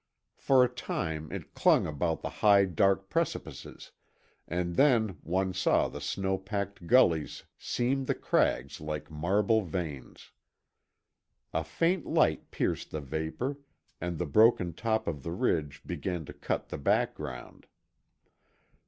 [0.39, 3.91] For a time it clung about the high dark precipices,
[4.47, 10.31] and then one saw the snow packed gullies seam the crags like marble veins.
[11.53, 13.59] A faint light pierced the vapor,
[14.01, 17.67] and the broken top of the ridge began to cut the background.